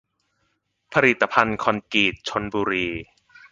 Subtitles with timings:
[0.93, 2.87] ผลิตภัณฑ์คอนกรีตชลบุรี